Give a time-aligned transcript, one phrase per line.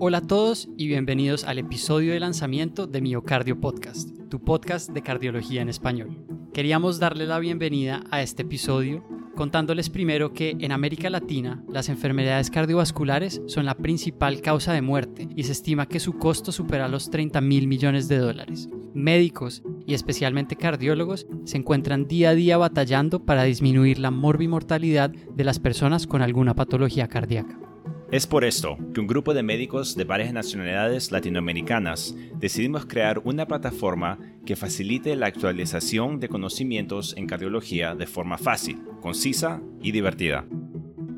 [0.00, 5.02] Hola a todos y bienvenidos al episodio de lanzamiento de Miocardio Podcast, tu podcast de
[5.02, 6.24] cardiología en español.
[6.54, 12.48] Queríamos darle la bienvenida a este episodio contándoles primero que en América Latina las enfermedades
[12.48, 17.10] cardiovasculares son la principal causa de muerte y se estima que su costo supera los
[17.10, 18.68] 30 mil millones de dólares.
[18.94, 25.44] Médicos y especialmente cardiólogos se encuentran día a día batallando para disminuir la morbimortalidad de
[25.44, 27.67] las personas con alguna patología cardíaca.
[28.10, 33.44] Es por esto que un grupo de médicos de varias nacionalidades latinoamericanas decidimos crear una
[33.44, 40.46] plataforma que facilite la actualización de conocimientos en cardiología de forma fácil, concisa y divertida.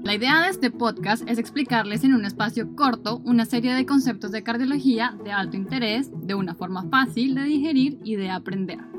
[0.03, 4.33] La idea de este podcast es explicarles en un espacio corto una serie de conceptos
[4.33, 8.90] de cardiología de alto interés de una forma fácil de digerir y de aprender.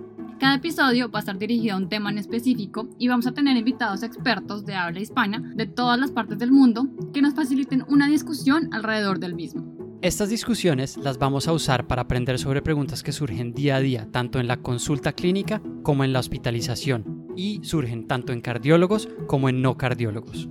[0.41, 3.55] Cada episodio va a estar dirigido a un tema en específico y vamos a tener
[3.55, 8.07] invitados expertos de habla hispana de todas las partes del mundo que nos faciliten una
[8.07, 9.99] discusión alrededor del mismo.
[10.01, 14.07] Estas discusiones las vamos a usar para aprender sobre preguntas que surgen día a día,
[14.11, 19.47] tanto en la consulta clínica como en la hospitalización, y surgen tanto en cardiólogos como
[19.47, 20.49] en no cardiólogos.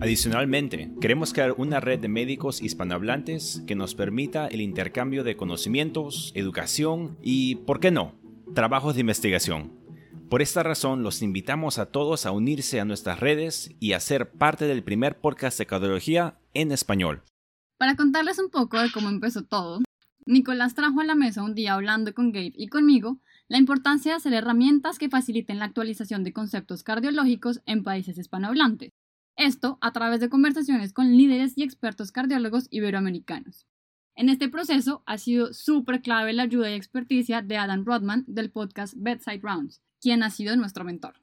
[0.00, 6.30] Adicionalmente, queremos crear una red de médicos hispanohablantes que nos permita el intercambio de conocimientos,
[6.34, 8.19] educación y, ¿por qué no?,
[8.54, 9.72] trabajos de investigación.
[10.28, 14.30] Por esta razón, los invitamos a todos a unirse a nuestras redes y a ser
[14.32, 17.22] parte del primer podcast de cardiología en español.
[17.78, 19.80] Para contarles un poco de cómo empezó todo,
[20.26, 24.16] Nicolás trajo a la mesa un día hablando con Gabe y conmigo la importancia de
[24.16, 28.90] hacer herramientas que faciliten la actualización de conceptos cardiológicos en países hispanohablantes.
[29.36, 33.66] Esto a través de conversaciones con líderes y expertos cardiólogos iberoamericanos.
[34.20, 38.50] En este proceso ha sido súper clave la ayuda y experticia de Adam Rodman del
[38.50, 41.14] podcast Bedside Rounds, quien ha sido nuestro mentor.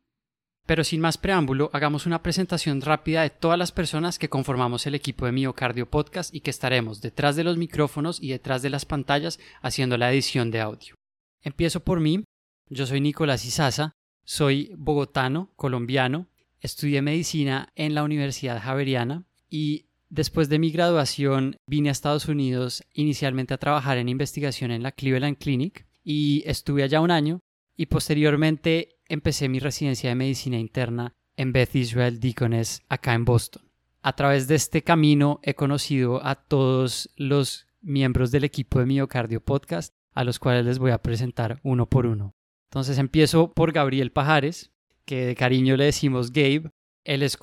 [0.65, 4.95] Pero sin más preámbulo, hagamos una presentación rápida de todas las personas que conformamos el
[4.95, 8.85] equipo de Miocardio Podcast y que estaremos detrás de los micrófonos y detrás de las
[8.85, 10.95] pantallas haciendo la edición de audio.
[11.43, 12.23] Empiezo por mí.
[12.67, 13.91] Yo soy Nicolás Izaza,
[14.23, 16.29] soy bogotano, colombiano,
[16.61, 22.83] estudié medicina en la Universidad Javeriana y Después de mi graduación vine a Estados Unidos
[22.93, 27.41] inicialmente a trabajar en investigación en la Cleveland Clinic y estuve allá un año
[27.75, 33.63] y posteriormente empecé mi residencia de medicina interna en Beth Israel Deaconess acá en Boston.
[34.01, 39.43] A través de este camino he conocido a todos los miembros del equipo de Miocardio
[39.43, 42.33] Podcast a los cuales les voy a presentar uno por uno.
[42.71, 44.71] Entonces empiezo por Gabriel Pajares,
[45.05, 46.71] que de cariño le decimos Gabe,
[47.07, 47.37] él es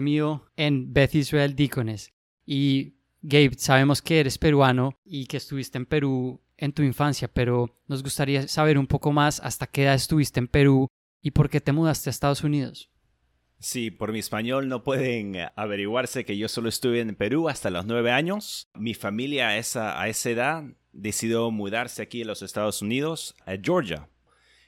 [0.00, 2.12] mío en Beth Israel Deaconess.
[2.46, 7.76] Y Gabe, sabemos que eres peruano y que estuviste en Perú en tu infancia, pero
[7.88, 10.86] nos gustaría saber un poco más hasta qué edad estuviste en Perú
[11.20, 12.88] y por qué te mudaste a Estados Unidos.
[13.58, 17.86] Sí, por mi español no pueden averiguarse que yo solo estuve en Perú hasta los
[17.86, 18.68] nueve años.
[18.74, 23.56] Mi familia a esa, a esa edad decidió mudarse aquí en los Estados Unidos, a
[23.60, 24.08] Georgia.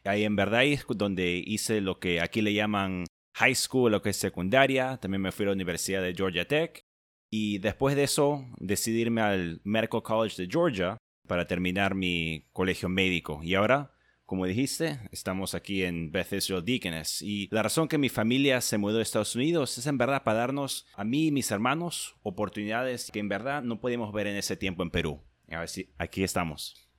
[0.04, 3.04] Ahí en verdad es donde hice lo que aquí le llaman
[3.34, 6.84] high school, lo que es secundaria, también me fui a la Universidad de Georgia Tech
[7.30, 12.88] y después de eso decidí irme al Medical College de Georgia para terminar mi colegio
[12.88, 13.40] médico.
[13.42, 13.92] Y ahora,
[14.26, 17.22] como dijiste, estamos aquí en Beth Israel Deaconess.
[17.22, 20.40] Y la razón que mi familia se mudó a Estados Unidos es en verdad para
[20.40, 24.56] darnos a mí y mis hermanos oportunidades que en verdad no podíamos ver en ese
[24.56, 25.22] tiempo en Perú.
[25.50, 26.91] A ver si aquí estamos.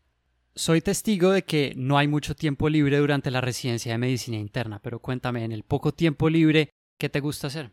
[0.55, 4.79] Soy testigo de que no hay mucho tiempo libre durante la residencia de medicina interna,
[4.83, 6.69] pero cuéntame, en el poco tiempo libre,
[6.99, 7.71] ¿qué te gusta hacer?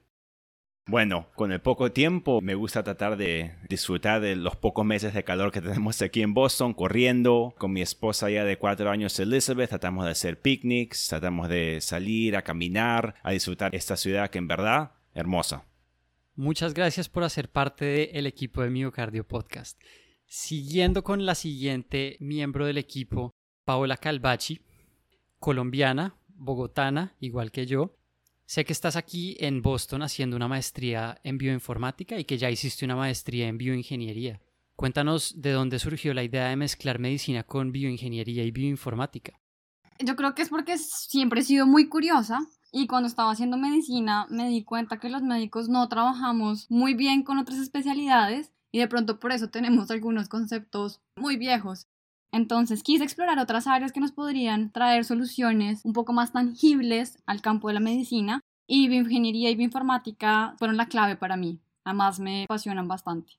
[0.87, 5.25] Bueno, con el poco tiempo me gusta tratar de disfrutar de los pocos meses de
[5.25, 9.69] calor que tenemos aquí en Boston, corriendo con mi esposa ya de cuatro años, Elizabeth.
[9.69, 14.49] Tratamos de hacer picnics, tratamos de salir a caminar, a disfrutar esta ciudad que en
[14.49, 15.67] verdad hermosa.
[16.35, 19.79] Muchas gracias por hacer parte del equipo de Miocardio Podcast.
[20.33, 24.61] Siguiendo con la siguiente miembro del equipo, Paola Calvachi,
[25.41, 27.97] colombiana, bogotana, igual que yo.
[28.47, 32.85] Sé que estás aquí en Boston haciendo una maestría en bioinformática y que ya hiciste
[32.85, 34.41] una maestría en bioingeniería.
[34.77, 39.33] Cuéntanos de dónde surgió la idea de mezclar medicina con bioingeniería y bioinformática.
[39.99, 42.39] Yo creo que es porque siempre he sido muy curiosa
[42.71, 47.25] y cuando estaba haciendo medicina me di cuenta que los médicos no trabajamos muy bien
[47.25, 51.87] con otras especialidades y de pronto por eso tenemos algunos conceptos muy viejos.
[52.33, 57.43] Entonces quise explorar otras áreas que nos podrían traer soluciones un poco más tangibles al
[57.43, 61.59] campo de la medicina y bioingeniería y bioinformática fueron la clave para mí.
[61.85, 63.33] Además me apasionan bastante.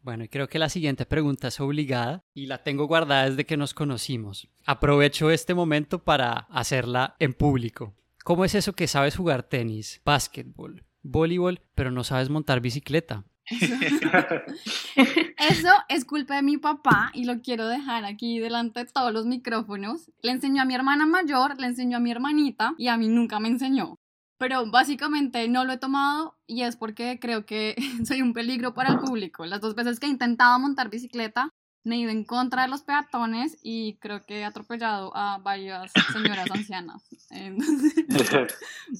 [0.00, 3.56] Bueno, y creo que la siguiente pregunta es obligada y la tengo guardada desde que
[3.56, 4.48] nos conocimos.
[4.66, 7.94] Aprovecho este momento para hacerla en público.
[8.24, 13.24] ¿Cómo es eso que sabes jugar tenis, básquetbol, voleibol, pero no sabes montar bicicleta?
[15.50, 19.26] Eso, es culpa de mi papá y lo quiero dejar aquí delante de todos los
[19.26, 20.10] micrófonos.
[20.22, 23.40] Le enseñó a mi hermana mayor, le enseñó a mi hermanita y a mí nunca
[23.40, 23.98] me enseñó.
[24.38, 28.90] Pero básicamente no lo he tomado y es porque creo que soy un peligro para
[28.90, 29.46] el público.
[29.46, 31.50] Las dos veces que he intentado montar bicicleta
[31.84, 35.90] me he ido en contra de los peatones y creo que he atropellado a varias
[36.12, 37.02] señoras ancianas.
[37.30, 38.04] Entonces,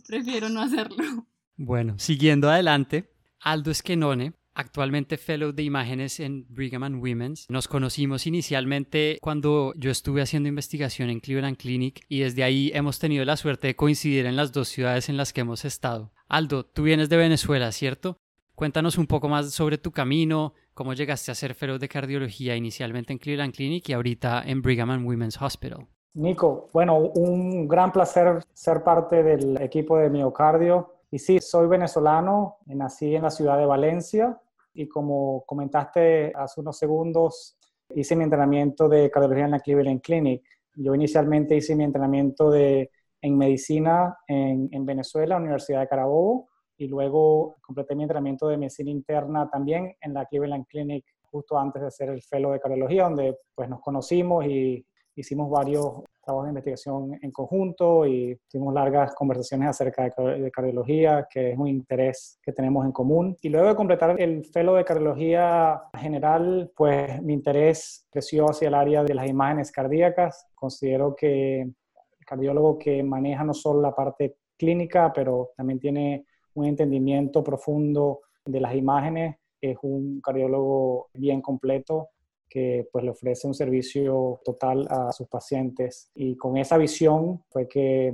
[0.06, 1.26] prefiero no hacerlo.
[1.56, 3.11] Bueno, siguiendo adelante,
[3.44, 7.46] Aldo Esquenone, actualmente fellow de imágenes en Brigham and Women's.
[7.50, 13.00] Nos conocimos inicialmente cuando yo estuve haciendo investigación en Cleveland Clinic y desde ahí hemos
[13.00, 16.12] tenido la suerte de coincidir en las dos ciudades en las que hemos estado.
[16.28, 18.16] Aldo, tú vienes de Venezuela, ¿cierto?
[18.54, 23.12] Cuéntanos un poco más sobre tu camino, cómo llegaste a ser fellow de cardiología inicialmente
[23.12, 25.88] en Cleveland Clinic y ahorita en Brigham and Women's Hospital.
[26.14, 30.92] Nico, bueno, un gran placer ser parte del equipo de miocardio.
[31.12, 34.40] Y sí, soy venezolano, nací en la ciudad de Valencia
[34.72, 37.58] y como comentaste hace unos segundos,
[37.94, 40.42] hice mi entrenamiento de cardiología en la Cleveland Clinic.
[40.74, 46.48] Yo inicialmente hice mi entrenamiento de, en medicina en, en Venezuela, Universidad de Carabobo,
[46.78, 51.82] y luego completé mi entrenamiento de medicina interna también en la Cleveland Clinic justo antes
[51.82, 54.82] de hacer el fellow de cardiología, donde pues nos conocimos y
[55.14, 61.52] hicimos varios trabajos de investigación en conjunto y tuvimos largas conversaciones acerca de, cardiología, que
[61.52, 63.36] es un interés que tenemos en común.
[63.42, 68.74] Y luego de completar el fellow de cardiología general, pues mi interés creció hacia el
[68.74, 70.46] área de las imágenes cardíacas.
[70.54, 76.66] Considero que el cardiólogo que maneja no solo la parte clínica, pero también tiene un
[76.66, 82.10] entendimiento profundo de las imágenes, es un cardiólogo bien completo
[82.52, 86.10] que pues le ofrece un servicio total a sus pacientes.
[86.14, 88.12] Y con esa visión fue que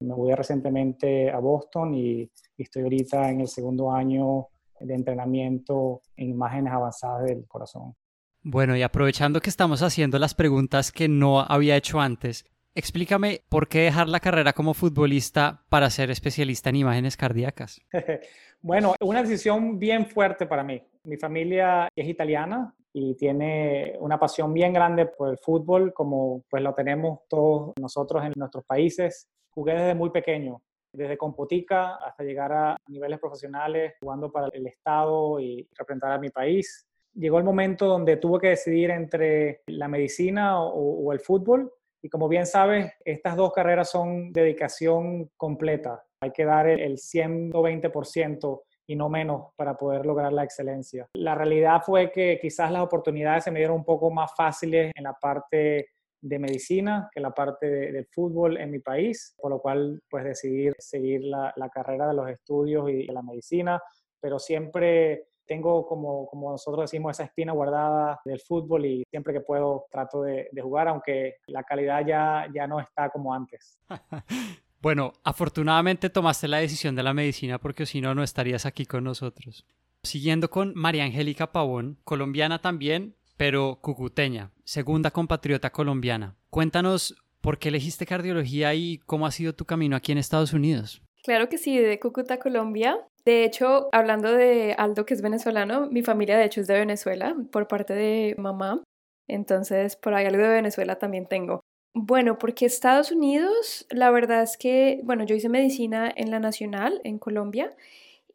[0.00, 2.28] me mudé recientemente a Boston y,
[2.58, 4.48] estoy ahorita en el segundo año
[4.80, 7.94] de entrenamiento en imágenes avanzadas del corazón.
[8.42, 13.68] Bueno, y aprovechando que estamos haciendo las preguntas que no había hecho antes, explícame por
[13.68, 17.80] qué dejar la carrera como futbolista para ser especialista en imágenes cardíacas.
[18.62, 20.82] bueno, una decisión bien fuerte para mí.
[21.04, 26.62] Mi familia es italiana y tiene una pasión bien grande por el fútbol, como pues
[26.62, 29.28] lo tenemos todos nosotros en nuestros países.
[29.50, 30.62] Jugué desde muy pequeño,
[30.94, 36.30] desde Compotica hasta llegar a niveles profesionales, jugando para el Estado y representar a mi
[36.30, 36.86] país.
[37.12, 41.70] Llegó el momento donde tuve que decidir entre la medicina o, el fútbol.
[42.00, 46.02] Y como bien sabes, estas dos carreras son dedicación completa.
[46.22, 51.08] Hay que dar el 120% y no menos para poder lograr la excelencia.
[51.14, 55.04] La realidad fue que quizás las oportunidades se me dieron un poco más fáciles en
[55.04, 55.88] la parte
[56.20, 60.70] de medicina que la parte del fútbol en mi país, por lo cual pues decidí
[60.78, 63.80] seguir la, carrera de los estudios y de la medicina,
[64.20, 69.40] pero siempre tengo como, como nosotros decimos esa espina guardada del fútbol y siempre que
[69.40, 73.78] puedo trato de, de jugar, aunque la calidad ya, ya no está como antes.
[74.86, 79.02] Bueno, afortunadamente tomaste la decisión de la medicina porque si no, no estarías aquí con
[79.02, 79.66] nosotros.
[80.04, 86.36] Siguiendo con María Angélica Pavón, colombiana también, pero cucuteña, segunda compatriota colombiana.
[86.50, 91.02] Cuéntanos por qué elegiste cardiología y cómo ha sido tu camino aquí en Estados Unidos.
[91.24, 92.96] Claro que sí, de Cúcuta, Colombia.
[93.24, 97.34] De hecho, hablando de Aldo, que es venezolano, mi familia de hecho es de Venezuela
[97.50, 98.84] por parte de mamá.
[99.26, 101.65] Entonces, por ahí algo de Venezuela también tengo.
[101.98, 107.00] Bueno, porque Estados Unidos, la verdad es que, bueno, yo hice medicina en la Nacional,
[107.04, 107.74] en Colombia,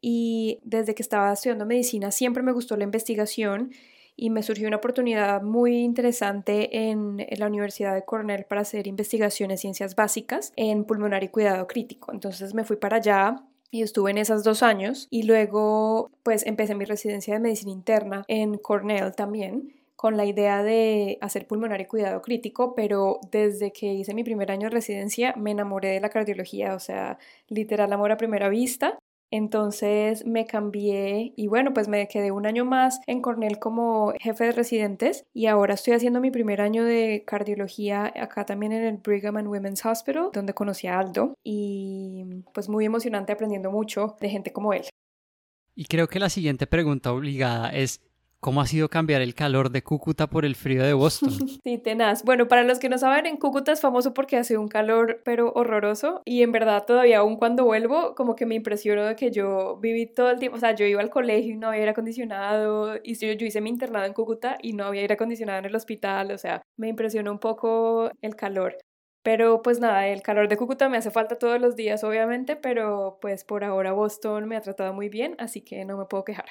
[0.00, 3.70] y desde que estaba estudiando medicina siempre me gustó la investigación
[4.16, 9.60] y me surgió una oportunidad muy interesante en, la Universidad de Cornell para hacer investigaciones
[9.60, 12.12] ciencias básicas en pulmonar y cuidado crítico.
[12.12, 16.74] Entonces me fui para allá y estuve en esas dos años y luego pues empecé
[16.74, 21.84] mi residencia de medicina interna en Cornell también con la idea de hacer pulmonar y
[21.84, 26.08] cuidado crítico, pero desde que hice mi primer año de residencia me enamoré de la
[26.08, 28.98] cardiología, o sea, literal amor a primera vista.
[29.30, 34.46] Entonces me cambié y bueno, pues me quedé un año más en Cornell como jefe
[34.46, 38.96] de residentes y ahora estoy haciendo mi primer año de cardiología acá también en el
[38.96, 44.30] Brigham and Women's Hospital, donde conocí a Aldo y pues muy emocionante aprendiendo mucho de
[44.30, 44.82] gente como él.
[45.76, 48.00] Y creo que la siguiente pregunta obligada es,
[48.44, 51.30] ¿Cómo ha sido cambiar el calor de Cúcuta por el frío de Boston?
[51.62, 52.24] Sí, tenaz.
[52.24, 55.52] Bueno, para los que no saben, en Cúcuta es famoso porque hace un calor pero
[55.52, 59.78] horroroso y en verdad todavía aún cuando vuelvo como que me impresionó de que yo
[59.80, 62.96] viví todo el tiempo, o sea, yo iba al colegio y no había aire acondicionado
[63.04, 65.76] y yo, yo hice mi internado en Cúcuta y no había aire acondicionado en el
[65.76, 68.76] hospital, o sea, me impresionó un poco el calor.
[69.22, 73.18] Pero pues nada, el calor de Cúcuta me hace falta todos los días, obviamente, pero
[73.20, 76.46] pues por ahora Boston me ha tratado muy bien, así que no me puedo quejar.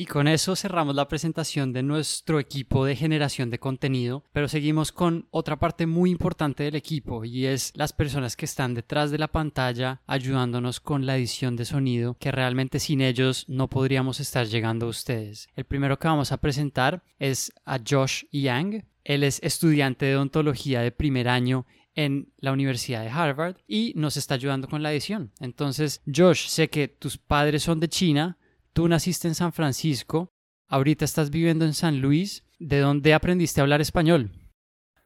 [0.00, 4.92] Y con eso cerramos la presentación de nuestro equipo de generación de contenido, pero seguimos
[4.92, 9.18] con otra parte muy importante del equipo y es las personas que están detrás de
[9.18, 14.46] la pantalla ayudándonos con la edición de sonido, que realmente sin ellos no podríamos estar
[14.46, 15.48] llegando a ustedes.
[15.56, 18.84] El primero que vamos a presentar es a Josh Yang.
[19.02, 24.16] Él es estudiante de odontología de primer año en la Universidad de Harvard y nos
[24.16, 25.32] está ayudando con la edición.
[25.40, 28.38] Entonces, Josh, sé que tus padres son de China,
[28.78, 30.30] Tú naciste en San Francisco,
[30.68, 32.44] ahorita estás viviendo en San Luis.
[32.60, 34.30] ¿De dónde aprendiste a hablar español?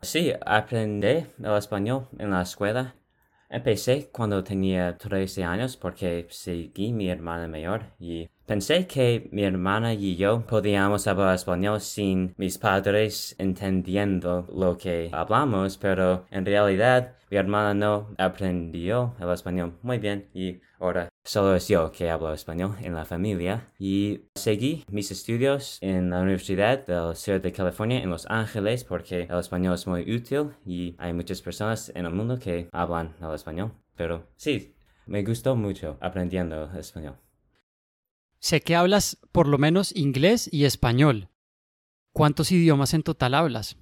[0.02, 2.94] Sí, aprendí el español en la escuela.
[3.48, 9.94] Empecé cuando tenía 13 años porque seguí mi hermana mayor y pensé que mi hermana
[9.94, 17.16] y yo podíamos hablar español sin mis padres entendiendo lo que hablamos, pero en realidad
[17.30, 22.32] mi hermana no aprendió el español muy bien y ahora solo es yo que hablo
[22.34, 23.70] español en la familia.
[23.78, 29.22] Y seguí mis estudios en la Universidad del Sur de California en Los Ángeles porque
[29.30, 33.34] el español es muy útil y hay muchas personas en el mundo que hablan el
[33.34, 33.72] español.
[33.96, 34.74] Pero sí,
[35.06, 37.16] me gustó mucho aprendiendo español.
[38.42, 41.28] Sé que hablas por lo menos inglés y español.
[42.12, 43.76] ¿Cuántos idiomas en total hablas?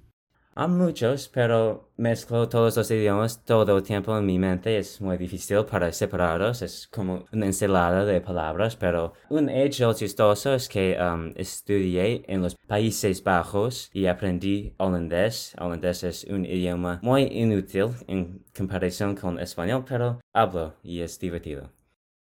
[0.54, 4.76] Hay muchos, pero mezclo todos los idiomas todo el tiempo en mi mente.
[4.76, 6.60] Es muy difícil para separarlos.
[6.60, 8.76] Es como una ensalada de palabras.
[8.76, 15.54] Pero un hecho chistoso es que um, estudié en los Países Bajos y aprendí holandés.
[15.58, 21.72] Holandés es un idioma muy inútil en comparación con español, pero hablo y es divertido.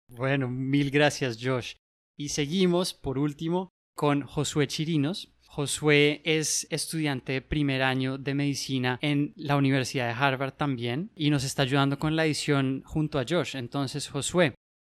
[0.08, 1.74] Bueno, mil gracias, Josh.
[2.20, 5.32] Y seguimos, por último, con Josué Chirinos.
[5.48, 11.30] Josué es estudiante de primer año de medicina en la Universidad de Harvard también y
[11.30, 13.56] nos está ayudando con la edición junto a Josh.
[13.56, 14.54] Entonces, Josué,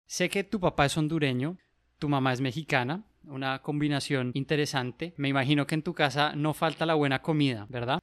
[0.07, 1.59] sé que tu papá es hondureño,
[1.99, 5.13] tu mamá es mexicana, una combinación interesante.
[5.19, 7.99] Me imagino que en tu casa no falta la buena comida, ¿verdad?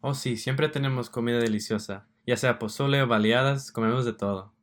[0.00, 2.08] Oh sí, siempre tenemos comida deliciosa.
[2.26, 4.54] Ya sea pozole o baleadas, comemos de todo.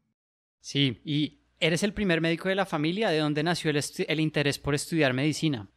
[0.60, 3.10] Sí, y eres el primer médico de la familia.
[3.10, 5.70] ¿De dónde nació el, el interés por estudiar medicina?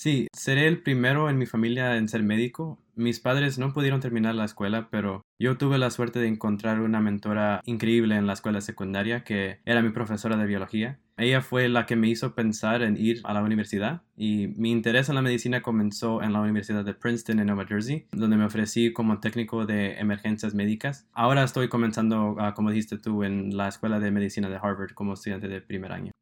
[0.00, 2.78] Sí, seré el primero en mi familia en ser médico.
[2.94, 7.02] Mis padres no pudieron terminar la escuela, pero yo tuve la suerte de encontrar una
[7.02, 10.98] mentora increíble en la escuela secundaria que era mi profesora de biología.
[11.18, 15.10] Ella fue la que me hizo pensar en ir a la universidad y mi interés
[15.10, 18.94] en la medicina comenzó en la Universidad de Princeton en Nueva Jersey, donde me ofrecí
[18.94, 21.10] como técnico de emergencias médicas.
[21.12, 25.48] Ahora estoy comenzando, como dijiste tú, en la Escuela de Medicina de Harvard como estudiante
[25.48, 26.12] de primer año.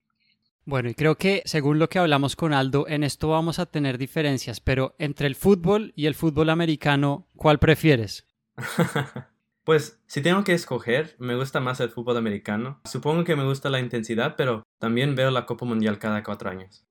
[0.68, 3.96] Bueno, y creo que según lo que hablamos con Aldo, en esto vamos a tener
[3.96, 8.26] diferencias, pero entre el fútbol y el fútbol americano, ¿cuál prefieres?
[9.64, 12.82] pues si tengo que escoger, me gusta más el fútbol americano.
[12.84, 16.84] Supongo que me gusta la intensidad, pero también veo la Copa Mundial cada cuatro años.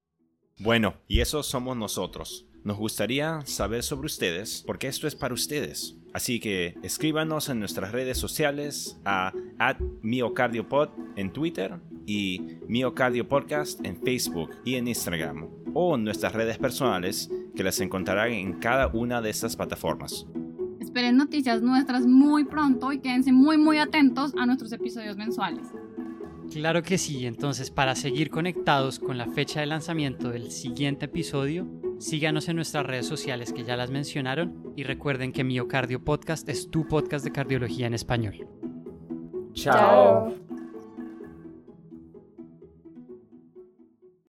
[0.58, 2.48] Bueno, y eso somos nosotros.
[2.68, 5.96] Nos gustaría saber sobre ustedes, porque esto es para ustedes.
[6.14, 9.32] Así que escríbanos en nuestras redes sociales a
[10.02, 16.58] @miocardiopod en Twitter y Miocardio Podcast en Facebook y en Instagram, o en nuestras redes
[16.58, 20.28] personales que las encontrarán en cada una de estas plataformas.
[20.82, 25.70] Esperen noticias nuestras muy pronto y quédense muy muy atentos a nuestros episodios mensuales.
[26.52, 31.66] Claro que sí, entonces para seguir conectados con la fecha de lanzamiento del siguiente episodio,
[32.00, 36.70] síganos en nuestras redes sociales que ya las mencionaron y recuerden que Miocardio Podcast es
[36.70, 38.48] tu podcast de cardiología en español.
[39.54, 40.47] Chao.